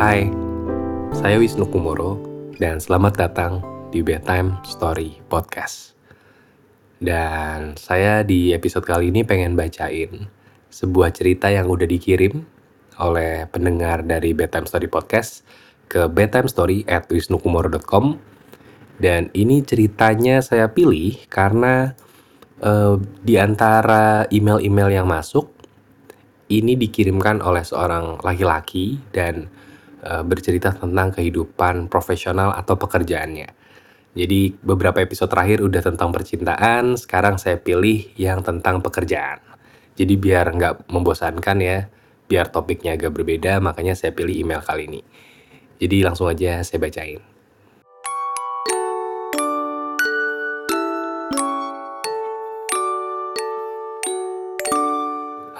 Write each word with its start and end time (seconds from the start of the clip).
Hai, 0.00 0.32
saya 1.12 1.36
Wisnu 1.36 1.68
Kumoro 1.68 2.16
dan 2.56 2.80
selamat 2.80 3.20
datang 3.20 3.60
di 3.92 4.00
Bedtime 4.00 4.56
Story 4.64 5.20
Podcast. 5.28 5.92
Dan 6.96 7.76
saya 7.76 8.24
di 8.24 8.56
episode 8.56 8.88
kali 8.88 9.12
ini 9.12 9.28
pengen 9.28 9.60
bacain 9.60 10.24
sebuah 10.72 11.12
cerita 11.12 11.52
yang 11.52 11.68
udah 11.68 11.84
dikirim 11.84 12.32
oleh 12.96 13.44
pendengar 13.52 14.00
dari 14.00 14.32
Bedtime 14.32 14.64
Story 14.64 14.88
Podcast 14.88 15.44
ke 15.84 16.08
bedtimestory 16.08 16.88
at 16.88 17.04
wisnukumoro.com 17.12 18.16
dan 19.04 19.28
ini 19.36 19.60
ceritanya 19.60 20.40
saya 20.40 20.72
pilih 20.72 21.28
karena 21.28 21.92
uh, 22.64 22.96
di 23.20 23.36
antara 23.36 24.24
email-email 24.32 24.96
yang 24.96 25.04
masuk 25.12 25.52
ini 26.48 26.72
dikirimkan 26.80 27.44
oleh 27.44 27.68
seorang 27.68 28.16
laki-laki 28.24 28.96
dan 29.12 29.59
uh, 30.04 30.24
bercerita 30.24 30.72
tentang 30.72 31.12
kehidupan 31.12 31.88
profesional 31.88 32.52
atau 32.52 32.76
pekerjaannya. 32.76 33.48
Jadi 34.10 34.58
beberapa 34.58 34.98
episode 34.98 35.30
terakhir 35.30 35.62
udah 35.62 35.82
tentang 35.86 36.10
percintaan, 36.10 36.98
sekarang 36.98 37.38
saya 37.38 37.62
pilih 37.62 38.10
yang 38.18 38.42
tentang 38.42 38.82
pekerjaan. 38.82 39.38
Jadi 39.94 40.18
biar 40.18 40.50
nggak 40.50 40.90
membosankan 40.90 41.56
ya, 41.62 41.86
biar 42.26 42.50
topiknya 42.50 42.98
agak 42.98 43.14
berbeda, 43.14 43.62
makanya 43.62 43.94
saya 43.94 44.10
pilih 44.10 44.34
email 44.34 44.64
kali 44.66 44.90
ini. 44.90 45.00
Jadi 45.78 46.02
langsung 46.02 46.26
aja 46.26 46.58
saya 46.66 46.82
bacain. 46.82 47.22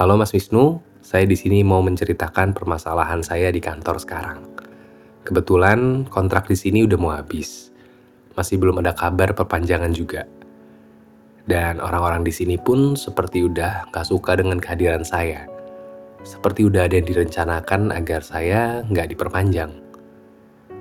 Halo 0.01 0.17
Mas 0.17 0.33
Wisnu, 0.33 0.81
saya 1.11 1.27
di 1.27 1.35
sini 1.35 1.67
mau 1.67 1.83
menceritakan 1.83 2.55
permasalahan 2.55 3.19
saya 3.27 3.51
di 3.51 3.59
kantor 3.59 3.99
sekarang. 3.99 4.47
Kebetulan 5.27 6.07
kontrak 6.07 6.47
di 6.47 6.55
sini 6.55 6.87
udah 6.87 6.99
mau 7.03 7.11
habis. 7.11 7.75
Masih 8.39 8.63
belum 8.63 8.79
ada 8.79 8.95
kabar 8.95 9.35
perpanjangan 9.35 9.91
juga. 9.91 10.23
Dan 11.43 11.83
orang-orang 11.83 12.23
di 12.23 12.31
sini 12.31 12.63
pun 12.63 12.95
seperti 12.95 13.43
udah 13.43 13.91
gak 13.91 14.07
suka 14.07 14.39
dengan 14.39 14.63
kehadiran 14.63 15.03
saya. 15.03 15.51
Seperti 16.23 16.71
udah 16.71 16.87
ada 16.87 16.95
yang 16.95 17.11
direncanakan 17.11 17.91
agar 17.91 18.23
saya 18.23 18.87
nggak 18.87 19.11
diperpanjang. 19.11 19.83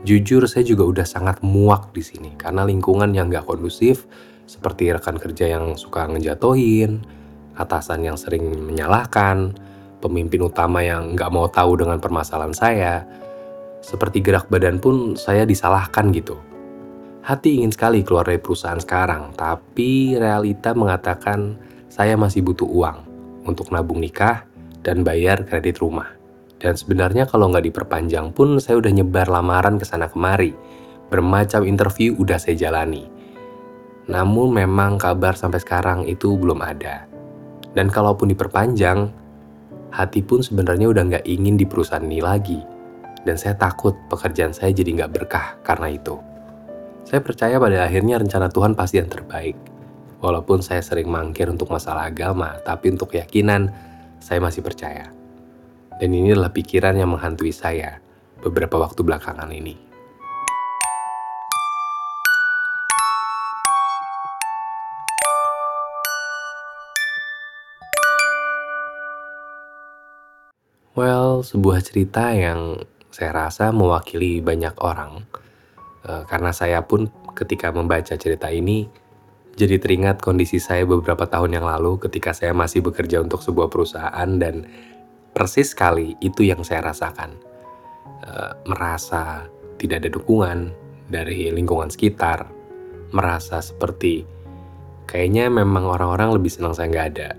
Jujur 0.05 0.45
saya 0.45 0.61
juga 0.61 0.85
udah 0.85 1.09
sangat 1.09 1.41
muak 1.41 1.89
di 1.89 2.05
sini 2.05 2.37
karena 2.37 2.69
lingkungan 2.69 3.17
yang 3.17 3.33
gak 3.33 3.49
kondusif, 3.49 4.05
seperti 4.45 4.93
rekan 4.93 5.17
kerja 5.17 5.57
yang 5.57 5.73
suka 5.73 6.05
ngejatohin, 6.05 7.01
atasan 7.57 8.05
yang 8.05 8.13
sering 8.13 8.45
menyalahkan, 8.61 9.57
pemimpin 9.99 10.47
utama 10.47 10.83
yang 10.83 11.15
nggak 11.15 11.31
mau 11.31 11.47
tahu 11.47 11.79
dengan 11.79 11.99
permasalahan 11.99 12.55
saya. 12.55 13.03
Seperti 13.79 14.19
gerak 14.19 14.51
badan 14.51 14.79
pun 14.79 15.15
saya 15.15 15.47
disalahkan 15.47 16.11
gitu. 16.11 16.35
Hati 17.23 17.61
ingin 17.61 17.71
sekali 17.71 18.01
keluar 18.01 18.25
dari 18.25 18.39
perusahaan 18.39 18.79
sekarang, 18.79 19.35
tapi 19.35 20.15
realita 20.17 20.73
mengatakan 20.73 21.59
saya 21.91 22.15
masih 22.15 22.41
butuh 22.41 22.65
uang 22.65 22.97
untuk 23.45 23.69
nabung 23.69 23.99
nikah 23.99 24.47
dan 24.81 25.03
bayar 25.03 25.43
kredit 25.45 25.83
rumah. 25.83 26.09
Dan 26.59 26.75
sebenarnya 26.75 27.23
kalau 27.23 27.47
nggak 27.51 27.71
diperpanjang 27.71 28.35
pun 28.35 28.59
saya 28.59 28.79
udah 28.83 28.91
nyebar 28.91 29.31
lamaran 29.31 29.79
ke 29.79 29.85
sana 29.87 30.11
kemari. 30.11 30.51
Bermacam 31.07 31.65
interview 31.65 32.13
udah 32.19 32.37
saya 32.37 32.53
jalani. 32.59 33.07
Namun 34.11 34.53
memang 34.53 34.99
kabar 34.99 35.33
sampai 35.39 35.61
sekarang 35.63 36.05
itu 36.05 36.35
belum 36.35 36.59
ada. 36.59 37.07
Dan 37.73 37.93
kalaupun 37.93 38.29
diperpanjang, 38.29 39.09
hati 39.89 40.21
pun 40.21 40.41
sebenarnya 40.41 40.89
udah 40.89 41.03
nggak 41.09 41.25
ingin 41.25 41.57
di 41.57 41.65
perusahaan 41.65 42.03
ini 42.03 42.21
lagi. 42.21 42.59
Dan 43.19 43.35
saya 43.35 43.57
takut 43.59 43.93
pekerjaan 44.07 44.55
saya 44.55 44.71
jadi 44.71 45.03
nggak 45.03 45.11
berkah 45.11 45.59
karena 45.61 45.91
itu. 45.91 46.15
Saya 47.03 47.19
percaya 47.25 47.57
pada 47.57 47.83
akhirnya 47.83 48.21
rencana 48.21 48.47
Tuhan 48.47 48.77
pasti 48.77 49.01
yang 49.01 49.09
terbaik. 49.09 49.57
Walaupun 50.19 50.61
saya 50.61 50.83
sering 50.83 51.09
mangkir 51.09 51.49
untuk 51.49 51.71
masalah 51.71 52.11
agama, 52.11 52.59
tapi 52.61 52.91
untuk 52.91 53.15
keyakinan, 53.15 53.71
saya 54.21 54.39
masih 54.43 54.61
percaya. 54.61 55.09
Dan 55.99 56.15
ini 56.15 56.31
adalah 56.31 56.53
pikiran 56.53 56.95
yang 56.95 57.11
menghantui 57.11 57.51
saya 57.51 57.97
beberapa 58.39 58.79
waktu 58.79 59.03
belakangan 59.03 59.51
ini. 59.51 59.88
Well, 70.99 71.47
sebuah 71.47 71.79
cerita 71.79 72.35
yang 72.35 72.83
saya 73.07 73.31
rasa 73.31 73.71
mewakili 73.71 74.43
banyak 74.43 74.75
orang. 74.83 75.23
E, 76.03 76.27
karena 76.27 76.51
saya 76.51 76.83
pun 76.83 77.07
ketika 77.39 77.71
membaca 77.71 78.19
cerita 78.19 78.51
ini, 78.51 78.83
jadi 79.55 79.79
teringat 79.79 80.19
kondisi 80.19 80.59
saya 80.59 80.83
beberapa 80.83 81.23
tahun 81.23 81.55
yang 81.55 81.63
lalu 81.63 82.03
ketika 82.03 82.35
saya 82.35 82.51
masih 82.51 82.83
bekerja 82.83 83.23
untuk 83.23 83.39
sebuah 83.39 83.71
perusahaan 83.71 84.27
dan 84.43 84.67
persis 85.31 85.71
sekali 85.71 86.19
itu 86.19 86.43
yang 86.43 86.67
saya 86.67 86.91
rasakan. 86.91 87.31
E, 88.19 88.31
merasa 88.67 89.47
tidak 89.79 90.03
ada 90.03 90.11
dukungan 90.11 90.75
dari 91.07 91.47
lingkungan 91.47 91.87
sekitar, 91.87 92.43
merasa 93.15 93.63
seperti 93.63 94.27
kayaknya 95.07 95.47
memang 95.47 95.87
orang-orang 95.87 96.35
lebih 96.35 96.51
senang 96.51 96.75
saya 96.75 96.91
nggak 96.91 97.07
ada 97.15 97.31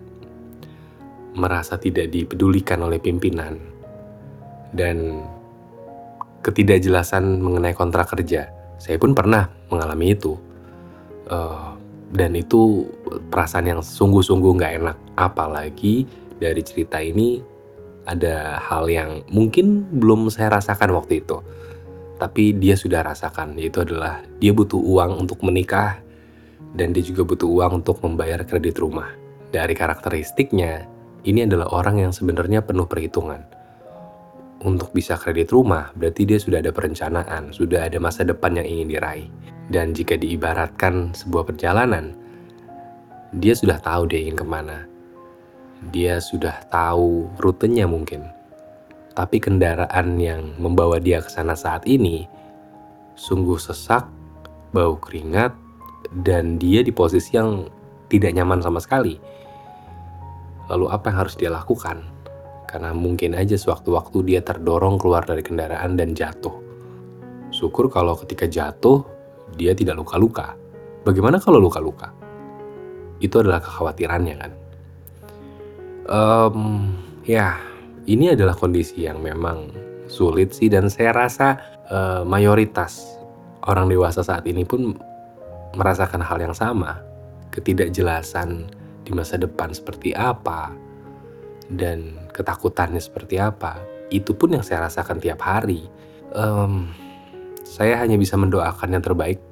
merasa 1.34 1.78
tidak 1.78 2.10
dipedulikan 2.10 2.82
oleh 2.82 2.98
pimpinan 2.98 3.58
dan 4.74 5.26
ketidakjelasan 6.40 7.42
mengenai 7.42 7.76
kontrak 7.76 8.10
kerja. 8.10 8.48
Saya 8.80 8.96
pun 8.96 9.12
pernah 9.12 9.50
mengalami 9.68 10.16
itu. 10.16 10.34
Uh, 11.30 11.76
dan 12.10 12.34
itu 12.34 12.90
perasaan 13.30 13.70
yang 13.70 13.80
sungguh-sungguh 13.84 14.52
nggak 14.58 14.74
enak. 14.82 14.96
Apalagi 15.14 16.08
dari 16.40 16.62
cerita 16.64 16.98
ini 16.98 17.38
ada 18.08 18.58
hal 18.58 18.90
yang 18.90 19.22
mungkin 19.30 19.86
belum 19.94 20.32
saya 20.32 20.58
rasakan 20.58 20.96
waktu 20.96 21.22
itu. 21.22 21.38
Tapi 22.18 22.52
dia 22.56 22.76
sudah 22.76 23.00
rasakan, 23.00 23.56
yaitu 23.56 23.80
adalah 23.80 24.20
dia 24.42 24.52
butuh 24.52 24.76
uang 24.76 25.24
untuk 25.24 25.40
menikah 25.40 26.02
dan 26.76 26.92
dia 26.92 27.00
juga 27.00 27.24
butuh 27.24 27.48
uang 27.48 27.80
untuk 27.80 28.02
membayar 28.04 28.44
kredit 28.44 28.76
rumah. 28.76 29.08
Dari 29.50 29.72
karakteristiknya, 29.72 30.84
ini 31.24 31.44
adalah 31.44 31.68
orang 31.72 32.00
yang 32.08 32.12
sebenarnya 32.12 32.64
penuh 32.64 32.88
perhitungan. 32.88 33.44
Untuk 34.60 34.92
bisa 34.92 35.16
kredit 35.16 35.52
rumah, 35.52 35.92
berarti 35.96 36.28
dia 36.28 36.36
sudah 36.36 36.60
ada 36.60 36.72
perencanaan, 36.72 37.52
sudah 37.52 37.88
ada 37.88 37.96
masa 37.96 38.24
depan 38.24 38.60
yang 38.60 38.68
ingin 38.68 38.88
diraih. 38.92 39.28
Dan 39.72 39.96
jika 39.96 40.20
diibaratkan 40.20 41.16
sebuah 41.16 41.48
perjalanan, 41.48 42.12
dia 43.36 43.56
sudah 43.56 43.80
tahu 43.80 44.08
dia 44.10 44.20
ingin 44.20 44.36
ke 44.36 44.44
mana. 44.44 44.84
Dia 45.92 46.20
sudah 46.20 46.60
tahu 46.68 47.32
rutenya 47.40 47.88
mungkin. 47.88 48.28
Tapi 49.16 49.40
kendaraan 49.40 50.20
yang 50.20 50.56
membawa 50.60 51.00
dia 51.00 51.24
ke 51.24 51.32
sana 51.32 51.56
saat 51.56 51.88
ini 51.88 52.28
sungguh 53.16 53.56
sesak, 53.56 54.08
bau 54.72 54.96
keringat, 55.00 55.52
dan 56.24 56.60
dia 56.60 56.84
di 56.84 56.92
posisi 56.92 57.36
yang 57.36 57.68
tidak 58.08 58.36
nyaman 58.36 58.60
sama 58.60 58.80
sekali 58.80 59.20
Lalu 60.70 60.86
apa 60.86 61.10
yang 61.10 61.18
harus 61.26 61.34
dia 61.34 61.50
lakukan? 61.50 62.06
Karena 62.70 62.94
mungkin 62.94 63.34
aja 63.34 63.58
sewaktu-waktu 63.58 64.22
dia 64.30 64.40
terdorong 64.46 65.02
keluar 65.02 65.26
dari 65.26 65.42
kendaraan 65.42 65.98
dan 65.98 66.14
jatuh. 66.14 66.54
Syukur 67.50 67.90
kalau 67.90 68.14
ketika 68.14 68.46
jatuh, 68.46 69.02
dia 69.58 69.74
tidak 69.74 69.98
luka-luka. 69.98 70.54
Bagaimana 71.02 71.42
kalau 71.42 71.58
luka-luka? 71.58 72.14
Itu 73.18 73.42
adalah 73.42 73.58
kekhawatirannya 73.58 74.34
kan. 74.38 74.52
Um, 76.06 76.58
ya, 77.26 77.58
ini 78.06 78.30
adalah 78.30 78.54
kondisi 78.54 79.02
yang 79.10 79.18
memang 79.18 79.74
sulit 80.06 80.54
sih 80.54 80.70
dan 80.70 80.86
saya 80.86 81.10
rasa 81.10 81.58
uh, 81.90 82.22
mayoritas 82.22 83.02
orang 83.66 83.90
dewasa 83.90 84.22
saat 84.22 84.46
ini 84.46 84.62
pun 84.62 84.94
merasakan 85.74 86.22
hal 86.22 86.38
yang 86.38 86.54
sama. 86.54 87.02
Ketidakjelasan 87.50 88.70
di 89.10 89.18
masa 89.18 89.34
depan 89.34 89.74
seperti 89.74 90.14
apa 90.14 90.70
dan 91.66 92.14
ketakutannya 92.30 93.02
seperti 93.02 93.42
apa 93.42 93.82
itu 94.14 94.30
pun 94.38 94.54
yang 94.54 94.62
saya 94.62 94.86
rasakan 94.86 95.18
tiap 95.18 95.42
hari. 95.42 95.90
Um, 96.30 96.94
saya 97.66 97.98
hanya 97.98 98.14
bisa 98.14 98.38
mendoakan 98.38 98.94
yang 98.94 99.02
terbaik 99.02 99.42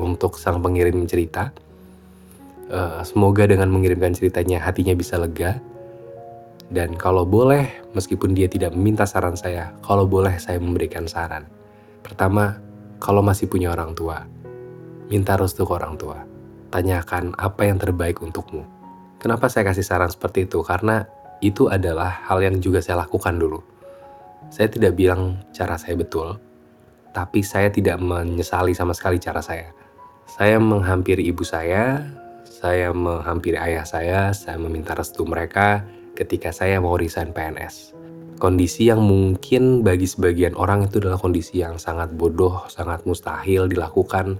untuk 0.00 0.40
sang 0.40 0.64
pengirim 0.64 1.04
cerita. 1.04 1.52
Uh, 2.72 3.04
semoga 3.04 3.44
dengan 3.44 3.68
mengirimkan 3.68 4.16
ceritanya 4.16 4.60
hatinya 4.64 4.96
bisa 4.96 5.20
lega. 5.20 5.60
Dan 6.72 6.96
kalau 6.96 7.28
boleh 7.28 7.68
meskipun 7.92 8.32
dia 8.32 8.48
tidak 8.48 8.72
meminta 8.72 9.04
saran 9.04 9.36
saya 9.36 9.76
kalau 9.84 10.08
boleh 10.08 10.40
saya 10.40 10.56
memberikan 10.56 11.04
saran. 11.04 11.44
Pertama 12.00 12.56
kalau 12.96 13.20
masih 13.20 13.44
punya 13.48 13.68
orang 13.76 13.92
tua 13.92 14.24
minta 15.12 15.36
restu 15.36 15.68
ke 15.68 15.72
orang 15.76 16.00
tua 16.00 16.31
tanyakan 16.72 17.36
apa 17.36 17.68
yang 17.68 17.76
terbaik 17.76 18.24
untukmu. 18.24 18.64
Kenapa 19.20 19.52
saya 19.52 19.68
kasih 19.68 19.84
saran 19.84 20.08
seperti 20.08 20.48
itu? 20.48 20.64
Karena 20.64 21.04
itu 21.44 21.68
adalah 21.68 22.24
hal 22.26 22.40
yang 22.40 22.56
juga 22.58 22.80
saya 22.80 23.04
lakukan 23.04 23.36
dulu. 23.36 23.60
Saya 24.48 24.72
tidak 24.72 24.96
bilang 24.96 25.38
cara 25.52 25.76
saya 25.76 25.94
betul, 25.94 26.40
tapi 27.12 27.44
saya 27.44 27.68
tidak 27.68 28.00
menyesali 28.00 28.72
sama 28.72 28.96
sekali 28.96 29.20
cara 29.20 29.44
saya. 29.44 29.70
Saya 30.26 30.56
menghampiri 30.56 31.28
ibu 31.28 31.44
saya, 31.44 32.00
saya 32.42 32.90
menghampiri 32.90 33.60
ayah 33.60 33.84
saya, 33.84 34.32
saya 34.32 34.56
meminta 34.56 34.96
restu 34.96 35.28
mereka 35.28 35.84
ketika 36.16 36.50
saya 36.54 36.80
mau 36.80 36.96
resign 36.96 37.34
PNS. 37.34 37.92
Kondisi 38.40 38.90
yang 38.90 39.02
mungkin 39.02 39.86
bagi 39.86 40.08
sebagian 40.08 40.58
orang 40.58 40.90
itu 40.90 40.98
adalah 40.98 41.20
kondisi 41.20 41.62
yang 41.62 41.78
sangat 41.78 42.10
bodoh, 42.16 42.66
sangat 42.66 43.06
mustahil 43.06 43.70
dilakukan. 43.70 44.34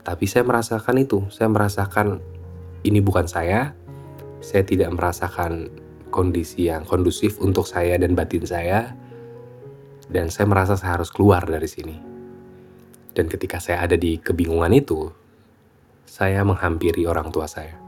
Tapi 0.00 0.24
saya 0.24 0.44
merasakan 0.46 0.96
itu, 1.00 1.28
saya 1.28 1.52
merasakan 1.52 2.20
ini 2.84 3.04
bukan 3.04 3.28
saya, 3.28 3.76
saya 4.40 4.64
tidak 4.64 4.88
merasakan 4.96 5.68
kondisi 6.08 6.72
yang 6.72 6.88
kondusif 6.88 7.36
untuk 7.38 7.68
saya 7.68 8.00
dan 8.00 8.16
batin 8.16 8.42
saya, 8.48 8.96
dan 10.10 10.32
saya 10.32 10.48
merasa 10.48 10.74
saya 10.74 10.98
harus 10.98 11.12
keluar 11.12 11.44
dari 11.44 11.68
sini. 11.68 11.96
Dan 13.14 13.28
ketika 13.28 13.60
saya 13.60 13.84
ada 13.84 13.96
di 13.98 14.16
kebingungan 14.16 14.72
itu, 14.74 15.12
saya 16.08 16.42
menghampiri 16.42 17.06
orang 17.06 17.30
tua 17.30 17.46
saya. 17.46 17.78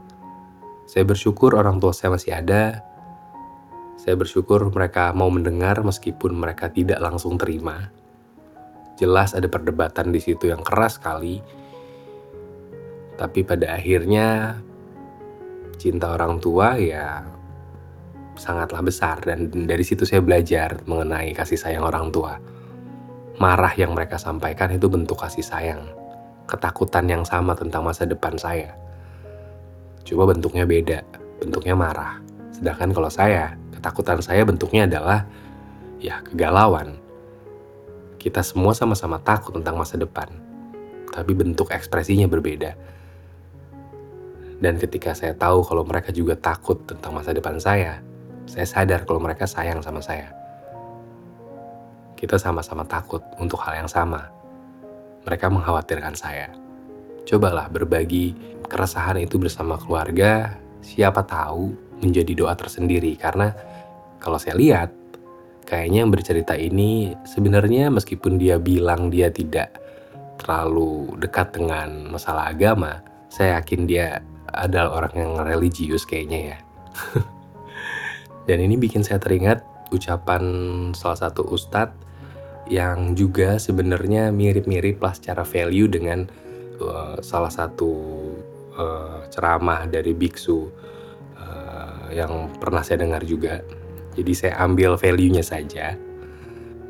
Saya 0.87 1.03
bersyukur 1.07 1.57
orang 1.57 1.81
tua 1.81 1.91
saya 1.91 2.13
masih 2.13 2.31
ada. 2.37 2.85
Saya 3.97 4.19
bersyukur 4.19 4.67
mereka 4.69 5.09
mau 5.15 5.31
mendengar 5.31 5.79
meskipun 5.81 6.35
mereka 6.35 6.67
tidak 6.69 6.99
langsung 6.99 7.39
terima. 7.39 7.91
Jelas 8.99 9.33
ada 9.33 9.47
perdebatan 9.49 10.13
di 10.13 10.21
situ 10.21 10.51
yang 10.51 10.61
keras 10.61 11.01
sekali. 11.01 11.41
Tapi 13.17 13.45
pada 13.45 13.77
akhirnya 13.77 14.57
cinta 15.77 16.15
orang 16.15 16.39
tua 16.41 16.79
ya 16.79 17.21
sangatlah 18.33 18.81
besar 18.81 19.21
dan 19.21 19.49
dari 19.69 19.85
situ 19.85 20.07
saya 20.09 20.21
belajar 20.23 20.81
mengenai 20.89 21.33
kasih 21.37 21.57
sayang 21.57 21.85
orang 21.85 22.09
tua. 22.09 22.37
Marah 23.41 23.73
yang 23.73 23.97
mereka 23.97 24.21
sampaikan 24.21 24.69
itu 24.73 24.85
bentuk 24.89 25.17
kasih 25.17 25.41
sayang, 25.41 25.89
ketakutan 26.45 27.09
yang 27.09 27.23
sama 27.25 27.57
tentang 27.57 27.81
masa 27.81 28.05
depan 28.05 28.37
saya. 28.37 28.77
Cuma 30.05 30.29
bentuknya 30.29 30.69
beda, 30.69 31.01
bentuknya 31.41 31.73
marah. 31.73 32.21
Sedangkan 32.53 32.93
kalau 32.93 33.09
saya, 33.09 33.57
ketakutan 33.73 34.21
saya 34.21 34.45
bentuknya 34.45 34.85
adalah 34.85 35.25
ya 35.97 36.21
kegalauan. 36.21 37.01
Kita 38.21 38.45
semua 38.45 38.71
sama-sama 38.77 39.19
takut 39.19 39.51
tentang 39.57 39.75
masa 39.75 39.97
depan, 39.97 40.29
tapi 41.11 41.33
bentuk 41.33 41.73
ekspresinya 41.73 42.29
berbeda. 42.29 42.77
Dan 44.63 44.79
ketika 44.79 45.11
saya 45.11 45.35
tahu 45.35 45.59
kalau 45.67 45.83
mereka 45.83 46.15
juga 46.15 46.39
takut 46.39 46.79
tentang 46.87 47.11
masa 47.11 47.35
depan 47.35 47.59
saya, 47.59 47.99
saya 48.47 48.63
sadar 48.63 49.03
kalau 49.03 49.19
mereka 49.19 49.43
sayang 49.43 49.83
sama 49.83 49.99
saya. 49.99 50.31
Kita 52.15 52.39
sama-sama 52.39 52.87
takut 52.87 53.19
untuk 53.43 53.59
hal 53.59 53.83
yang 53.83 53.91
sama. 53.91 54.31
Mereka 55.27 55.51
mengkhawatirkan 55.51 56.15
saya. 56.15 56.47
Cobalah 57.27 57.67
berbagi 57.67 58.31
keresahan 58.71 59.19
itu 59.19 59.35
bersama 59.35 59.75
keluarga, 59.75 60.55
siapa 60.79 61.27
tahu 61.27 61.75
menjadi 61.99 62.31
doa 62.31 62.55
tersendiri 62.55 63.19
karena 63.19 63.51
kalau 64.23 64.39
saya 64.39 64.55
lihat 64.55 64.95
kayaknya 65.67 66.07
yang 66.07 66.11
bercerita 66.11 66.55
ini 66.55 67.11
sebenarnya 67.27 67.91
meskipun 67.91 68.39
dia 68.39 68.55
bilang 68.63 69.11
dia 69.11 69.27
tidak 69.27 69.75
terlalu 70.39 71.19
dekat 71.19 71.51
dengan 71.51 72.15
masalah 72.15 72.47
agama, 72.47 73.03
saya 73.27 73.59
yakin 73.59 73.83
dia 73.83 74.23
adalah 74.53 75.03
orang 75.03 75.13
yang 75.17 75.33
religius 75.41 76.05
kayaknya 76.05 76.55
ya. 76.55 76.57
Dan 78.47 78.57
ini 78.63 78.75
bikin 78.77 79.01
saya 79.01 79.17
teringat 79.17 79.63
ucapan 79.93 80.43
salah 80.97 81.29
satu 81.29 81.45
ustadz 81.47 81.95
yang 82.67 83.13
juga 83.13 83.59
sebenarnya 83.59 84.31
mirip-mirip 84.31 85.03
lah 85.03 85.13
secara 85.13 85.43
value 85.43 85.91
dengan 85.91 86.25
uh, 86.79 87.19
salah 87.19 87.51
satu 87.51 87.91
uh, 88.79 89.27
ceramah 89.27 89.85
dari 89.87 90.15
biksu 90.15 90.71
uh, 91.37 92.07
yang 92.11 92.51
pernah 92.57 92.81
saya 92.81 93.03
dengar 93.03 93.23
juga. 93.27 93.59
Jadi 94.13 94.31
saya 94.37 94.53
ambil 94.61 94.95
value-nya 94.95 95.43
saja. 95.43 95.97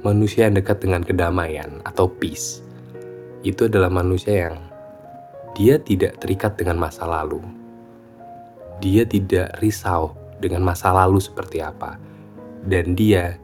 Manusia 0.04 0.52
yang 0.52 0.60
dekat 0.60 0.84
dengan 0.84 1.00
kedamaian 1.00 1.80
atau 1.88 2.12
peace 2.12 2.60
itu 3.44 3.68
adalah 3.72 3.88
manusia 3.88 4.48
yang 4.48 4.56
dia 5.54 5.78
tidak 5.78 6.18
terikat 6.18 6.58
dengan 6.58 6.82
masa 6.82 7.06
lalu. 7.06 7.42
Dia 8.82 9.06
tidak 9.06 9.54
risau 9.62 10.18
dengan 10.42 10.66
masa 10.66 10.90
lalu 10.90 11.22
seperti 11.22 11.62
apa, 11.62 12.02
dan 12.66 12.98
dia 12.98 13.38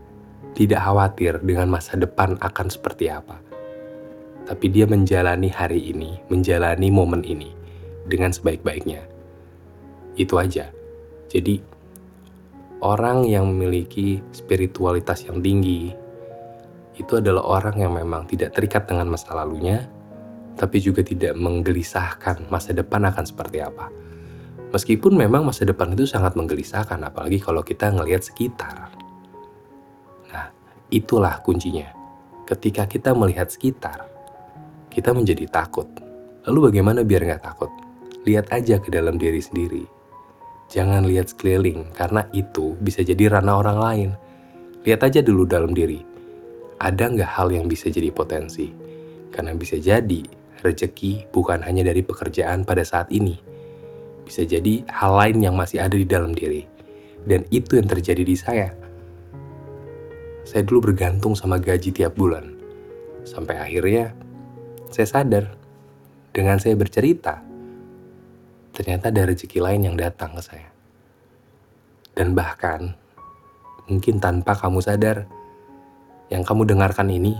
tidak 0.57 0.81
khawatir 0.81 1.37
dengan 1.45 1.69
masa 1.69 1.95
depan 1.95 2.35
akan 2.41 2.67
seperti 2.67 3.13
apa. 3.13 3.37
Tapi 4.49 4.65
dia 4.73 4.89
menjalani 4.89 5.53
hari 5.53 5.93
ini, 5.93 6.17
menjalani 6.33 6.89
momen 6.89 7.21
ini 7.21 7.53
dengan 8.09 8.33
sebaik-baiknya. 8.33 9.05
Itu 10.17 10.41
aja. 10.41 10.73
Jadi, 11.29 11.61
orang 12.81 13.29
yang 13.29 13.45
memiliki 13.45 14.17
spiritualitas 14.33 15.29
yang 15.29 15.45
tinggi 15.45 15.93
itu 16.97 17.13
adalah 17.15 17.45
orang 17.45 17.79
yang 17.79 17.93
memang 17.95 18.25
tidak 18.27 18.57
terikat 18.57 18.89
dengan 18.89 19.13
masa 19.13 19.31
lalunya, 19.37 19.85
tapi 20.59 20.83
juga 20.83 20.99
tidak 20.99 21.39
menggelisahkan 21.39 22.51
masa 22.51 22.75
depan 22.75 23.07
akan 23.07 23.23
seperti 23.23 23.63
apa. 23.63 23.87
Meskipun 24.75 25.15
memang 25.15 25.47
masa 25.47 25.63
depan 25.63 25.95
itu 25.95 26.03
sangat 26.03 26.35
menggelisahkan, 26.35 26.99
apalagi 26.99 27.39
kalau 27.39 27.63
kita 27.63 27.89
ngelihat 27.95 28.21
sekitar. 28.21 28.91
Nah, 30.29 30.51
itulah 30.91 31.39
kuncinya. 31.41 31.87
Ketika 32.43 32.85
kita 32.91 33.15
melihat 33.15 33.47
sekitar, 33.47 34.03
kita 34.91 35.15
menjadi 35.15 35.47
takut. 35.47 35.87
Lalu 36.43 36.69
bagaimana 36.69 37.07
biar 37.07 37.23
nggak 37.23 37.43
takut? 37.47 37.71
Lihat 38.27 38.51
aja 38.51 38.77
ke 38.83 38.91
dalam 38.91 39.15
diri 39.15 39.39
sendiri. 39.39 39.87
Jangan 40.69 41.07
lihat 41.07 41.33
sekeliling, 41.33 41.95
karena 41.95 42.27
itu 42.35 42.77
bisa 42.77 43.01
jadi 43.01 43.39
ranah 43.39 43.55
orang 43.57 43.77
lain. 43.79 44.09
Lihat 44.85 45.01
aja 45.07 45.23
dulu 45.25 45.49
dalam 45.49 45.71
diri. 45.73 46.03
Ada 46.77 47.09
nggak 47.09 47.31
hal 47.31 47.49
yang 47.49 47.65
bisa 47.65 47.89
jadi 47.89 48.13
potensi? 48.13 48.69
Karena 49.33 49.57
bisa 49.57 49.81
jadi 49.81 50.38
rezeki 50.61 51.31
bukan 51.31 51.63
hanya 51.63 51.87
dari 51.87 52.03
pekerjaan 52.03 52.67
pada 52.67 52.83
saat 52.83 53.09
ini, 53.09 53.39
bisa 54.23 54.45
jadi 54.45 54.85
hal 54.87 55.17
lain 55.17 55.37
yang 55.41 55.55
masih 55.57 55.81
ada 55.81 55.97
di 55.97 56.05
dalam 56.05 56.35
diri. 56.35 56.67
Dan 57.25 57.43
itu 57.51 57.75
yang 57.75 57.87
terjadi 57.89 58.23
di 58.23 58.35
saya. 58.37 58.71
Saya 60.47 60.63
dulu 60.63 60.91
bergantung 60.91 61.35
sama 61.35 61.59
gaji 61.59 61.91
tiap 61.91 62.15
bulan. 62.15 62.55
Sampai 63.27 63.59
akhirnya 63.59 64.15
saya 64.89 65.05
sadar 65.05 65.45
dengan 66.31 66.57
saya 66.57 66.73
bercerita, 66.79 67.43
ternyata 68.73 69.11
ada 69.11 69.27
rezeki 69.27 69.59
lain 69.59 69.81
yang 69.91 69.95
datang 69.99 70.33
ke 70.37 70.41
saya. 70.41 70.69
Dan 72.15 72.33
bahkan, 72.33 72.95
mungkin 73.85 74.17
tanpa 74.17 74.55
kamu 74.57 74.79
sadar, 74.81 75.29
yang 76.29 76.45
kamu 76.45 76.69
dengarkan 76.69 77.09
ini, 77.09 77.37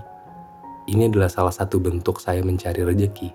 ini 0.89 1.05
adalah 1.05 1.29
salah 1.29 1.53
satu 1.53 1.77
bentuk 1.77 2.17
saya 2.17 2.41
mencari 2.41 2.81
rezeki. 2.81 3.29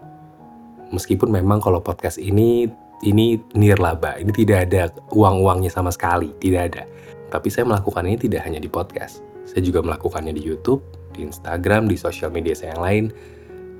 Meskipun 0.90 1.30
memang 1.30 1.62
kalau 1.62 1.78
podcast 1.78 2.18
ini 2.18 2.66
ini 3.06 3.38
nirlaba, 3.54 4.18
ini 4.18 4.34
tidak 4.34 4.70
ada 4.70 4.90
uang-uangnya 5.14 5.70
sama 5.70 5.94
sekali, 5.94 6.34
tidak 6.42 6.74
ada. 6.74 6.82
Tapi 7.30 7.48
saya 7.50 7.66
melakukan 7.66 8.06
ini 8.06 8.18
tidak 8.18 8.42
hanya 8.46 8.58
di 8.58 8.70
podcast, 8.70 9.22
saya 9.46 9.62
juga 9.62 9.82
melakukannya 9.82 10.34
di 10.34 10.42
YouTube, 10.42 10.82
di 11.14 11.26
Instagram, 11.26 11.86
di 11.86 11.96
sosial 11.98 12.30
media 12.34 12.54
saya 12.54 12.74
yang 12.78 12.82
lain, 12.82 13.04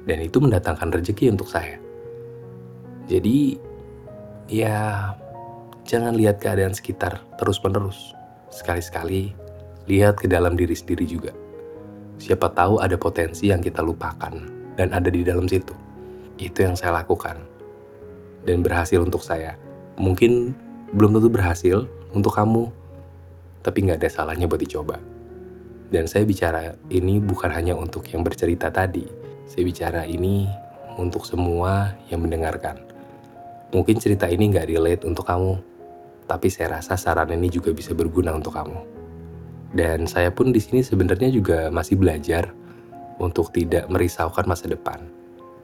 dan 0.07 0.19
itu 0.23 0.39
mendatangkan 0.39 0.91
rezeki 0.95 1.35
untuk 1.35 1.51
saya. 1.51 1.79
Jadi, 3.07 3.59
ya 4.49 5.13
jangan 5.85 6.17
lihat 6.17 6.41
keadaan 6.41 6.73
sekitar 6.73 7.21
terus-menerus. 7.37 8.17
Sekali-sekali 8.51 9.35
lihat 9.91 10.21
ke 10.21 10.27
dalam 10.27 10.57
diri 10.57 10.73
sendiri 10.73 11.05
juga. 11.05 11.44
Siapa 12.19 12.51
tahu 12.55 12.79
ada 12.79 12.95
potensi 12.95 13.51
yang 13.51 13.61
kita 13.61 13.83
lupakan 13.83 14.33
dan 14.79 14.91
ada 14.95 15.11
di 15.11 15.27
dalam 15.27 15.47
situ. 15.51 15.75
Itu 16.39 16.67
yang 16.67 16.75
saya 16.75 17.03
lakukan 17.03 17.39
dan 18.45 18.61
berhasil 18.61 19.01
untuk 19.01 19.25
saya. 19.25 19.57
Mungkin 19.99 20.55
belum 20.95 21.19
tentu 21.19 21.29
berhasil 21.31 21.77
untuk 22.15 22.35
kamu, 22.35 22.71
tapi 23.65 23.87
nggak 23.89 23.99
ada 24.03 24.11
salahnya 24.11 24.47
buat 24.47 24.63
dicoba. 24.63 24.99
Dan 25.91 26.11
saya 26.11 26.27
bicara 26.27 26.75
ini 26.91 27.23
bukan 27.23 27.51
hanya 27.51 27.75
untuk 27.79 28.07
yang 28.11 28.27
bercerita 28.27 28.71
tadi, 28.71 29.07
saya 29.47 29.63
bicara 29.63 30.03
ini 30.07 30.49
untuk 30.99 31.27
semua 31.27 31.95
yang 32.11 32.23
mendengarkan. 32.23 32.79
Mungkin 33.75 33.99
cerita 33.99 34.31
ini 34.31 34.55
nggak 34.55 34.71
relate 34.71 35.03
untuk 35.07 35.27
kamu, 35.27 35.59
tapi 36.31 36.47
saya 36.51 36.79
rasa 36.79 36.95
saran 36.95 37.31
ini 37.35 37.51
juga 37.51 37.75
bisa 37.75 37.91
berguna 37.95 38.35
untuk 38.35 38.55
kamu. 38.55 39.04
Dan 39.75 40.07
saya 40.07 40.31
pun 40.31 40.55
di 40.55 40.63
sini 40.63 40.87
sebenarnya 40.87 41.35
juga 41.35 41.67
masih 41.75 41.99
belajar 41.99 42.55
untuk 43.19 43.51
tidak 43.51 43.91
merisaukan 43.91 44.47
masa 44.47 44.71
depan. 44.71 45.03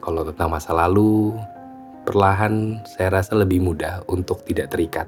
Kalau 0.02 0.26
tentang 0.26 0.50
masa 0.50 0.74
lalu, 0.74 1.38
perlahan 2.02 2.82
saya 2.90 3.22
rasa 3.22 3.38
lebih 3.38 3.62
mudah 3.62 4.02
untuk 4.10 4.42
tidak 4.42 4.74
terikat. 4.74 5.06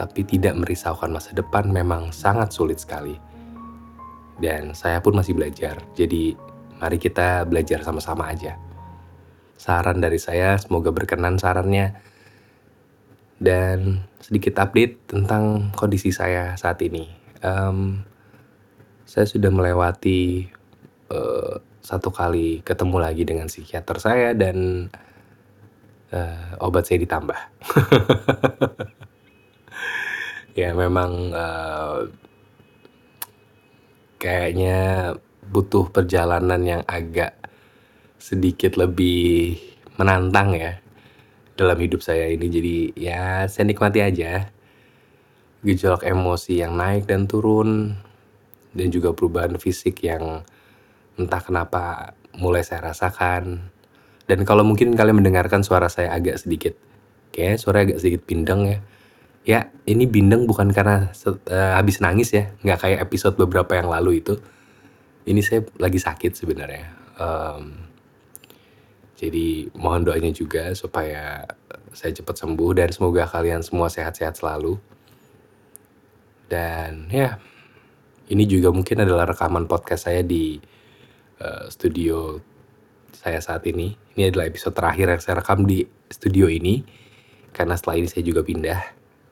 Tapi 0.00 0.24
tidak 0.24 0.56
merisaukan 0.56 1.12
masa 1.12 1.36
depan 1.36 1.68
memang 1.68 2.08
sangat 2.08 2.56
sulit 2.56 2.80
sekali. 2.80 3.20
Dan 4.40 4.72
saya 4.72 5.04
pun 5.04 5.12
masih 5.18 5.36
belajar. 5.36 5.76
Jadi 5.92 6.32
mari 6.80 6.96
kita 6.96 7.44
belajar 7.44 7.84
sama-sama 7.84 8.32
aja. 8.32 8.56
Saran 9.58 10.00
dari 10.00 10.16
saya 10.16 10.56
semoga 10.56 10.88
berkenan 10.88 11.36
sarannya. 11.36 11.92
Dan 13.36 14.08
sedikit 14.24 14.56
update 14.56 15.10
tentang 15.10 15.74
kondisi 15.76 16.14
saya 16.14 16.54
saat 16.56 16.78
ini. 16.80 17.27
Um, 17.42 18.02
saya 19.08 19.24
sudah 19.24 19.48
melewati 19.48 20.50
uh, 21.08 21.56
satu 21.80 22.12
kali 22.12 22.60
ketemu 22.60 22.96
lagi 23.00 23.24
dengan 23.24 23.48
psikiater 23.48 23.96
saya 23.96 24.36
dan 24.36 24.88
uh, 26.12 26.60
obat 26.60 26.84
saya 26.84 27.00
ditambah. 27.00 27.40
ya 30.60 30.76
memang 30.76 31.32
uh, 31.32 32.04
kayaknya 34.20 35.14
butuh 35.48 35.88
perjalanan 35.88 36.60
yang 36.60 36.82
agak 36.84 37.38
sedikit 38.20 38.76
lebih 38.76 39.56
menantang 39.96 40.52
ya 40.52 40.76
dalam 41.56 41.78
hidup 41.80 42.04
saya 42.04 42.28
ini. 42.28 42.46
Jadi 42.52 42.76
ya 42.98 43.48
saya 43.48 43.64
nikmati 43.64 44.04
aja 44.04 44.52
gejolak 45.66 46.06
emosi 46.06 46.62
yang 46.62 46.78
naik 46.78 47.10
dan 47.10 47.26
turun 47.26 47.98
dan 48.74 48.88
juga 48.94 49.10
perubahan 49.14 49.58
fisik 49.58 50.06
yang 50.06 50.46
entah 51.18 51.42
kenapa 51.42 52.14
mulai 52.38 52.62
saya 52.62 52.94
rasakan. 52.94 53.72
Dan 54.28 54.44
kalau 54.44 54.62
mungkin 54.62 54.92
kalian 54.92 55.24
mendengarkan 55.24 55.64
suara 55.64 55.88
saya 55.88 56.12
agak 56.12 56.38
sedikit 56.38 56.76
kayak 57.32 57.58
suara 57.58 57.82
agak 57.82 57.98
sedikit 57.98 58.22
pindeng 58.28 58.68
ya 58.68 58.78
Ya, 59.48 59.72
ini 59.88 60.04
bindeng 60.04 60.44
bukan 60.44 60.68
karena 60.76 61.08
uh, 61.24 61.72
habis 61.72 62.04
nangis 62.04 62.36
ya, 62.36 62.52
nggak 62.60 62.84
kayak 62.84 63.00
episode 63.00 63.40
beberapa 63.40 63.80
yang 63.80 63.88
lalu 63.88 64.20
itu. 64.20 64.36
Ini 65.24 65.40
saya 65.40 65.64
lagi 65.80 65.96
sakit 65.96 66.36
sebenarnya. 66.36 66.84
Um, 67.16 67.88
jadi 69.16 69.72
mohon 69.72 70.04
doanya 70.04 70.28
juga 70.36 70.76
supaya 70.76 71.48
saya 71.96 72.12
cepat 72.12 72.36
sembuh 72.44 72.76
dan 72.76 72.92
semoga 72.92 73.24
kalian 73.24 73.64
semua 73.64 73.88
sehat-sehat 73.88 74.36
selalu. 74.36 74.76
Dan 76.48 77.12
ya, 77.12 77.36
ini 78.32 78.44
juga 78.48 78.72
mungkin 78.72 79.04
adalah 79.04 79.28
rekaman 79.28 79.68
podcast 79.68 80.08
saya 80.08 80.24
di 80.24 80.56
uh, 81.44 81.68
studio 81.68 82.40
saya 83.12 83.38
saat 83.44 83.68
ini. 83.68 83.92
Ini 84.16 84.32
adalah 84.32 84.48
episode 84.48 84.72
terakhir 84.72 85.12
yang 85.12 85.22
saya 85.22 85.44
rekam 85.44 85.68
di 85.68 85.84
studio 86.08 86.48
ini 86.48 86.80
karena 87.52 87.76
setelah 87.76 88.00
ini 88.00 88.08
saya 88.08 88.24
juga 88.24 88.40
pindah 88.40 88.80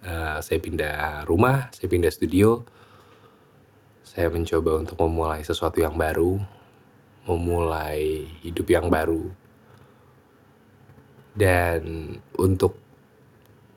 uh, 0.06 0.38
saya 0.40 0.58
pindah 0.60 1.26
rumah, 1.26 1.72
saya 1.74 1.88
pindah 1.90 2.12
studio. 2.12 2.62
Saya 4.06 4.32
mencoba 4.32 4.80
untuk 4.80 4.96
memulai 5.02 5.42
sesuatu 5.42 5.82
yang 5.82 5.98
baru, 5.98 6.40
memulai 7.26 8.24
hidup 8.40 8.66
yang 8.70 8.86
baru. 8.88 9.28
Dan 11.36 12.16
untuk 12.40 12.85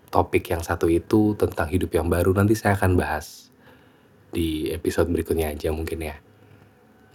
topik 0.09 0.49
yang 0.49 0.61
satu 0.65 0.89
itu 0.89 1.37
tentang 1.37 1.69
hidup 1.69 1.93
yang 1.93 2.09
baru 2.09 2.33
nanti 2.33 2.57
saya 2.57 2.75
akan 2.75 2.97
bahas 2.97 3.49
di 4.29 4.69
episode 4.69 5.09
berikutnya 5.09 5.53
aja 5.53 5.69
mungkin 5.73 6.05
ya. 6.05 6.17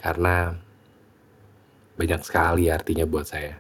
Karena 0.02 0.54
banyak 1.94 2.20
sekali 2.26 2.70
artinya 2.70 3.06
buat 3.06 3.26
saya. 3.26 3.58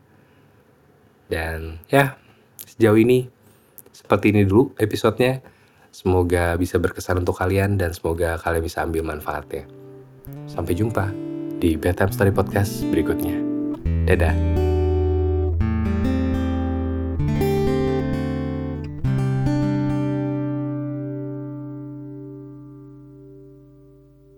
Dan 1.30 1.78
ya, 1.88 2.18
sejauh 2.66 2.98
ini 2.98 3.30
seperti 3.94 4.34
ini 4.34 4.42
dulu 4.44 4.74
episodenya. 4.76 5.40
Semoga 5.94 6.58
bisa 6.58 6.82
berkesan 6.82 7.22
untuk 7.22 7.38
kalian 7.38 7.78
dan 7.78 7.94
semoga 7.94 8.34
kalian 8.42 8.66
bisa 8.66 8.82
ambil 8.82 9.06
manfaatnya. 9.06 9.70
Sampai 10.50 10.74
jumpa 10.74 11.14
di 11.62 11.78
Bedtime 11.78 12.10
Story 12.10 12.34
Podcast 12.34 12.82
berikutnya. 12.90 13.38
Dadah. 14.10 14.63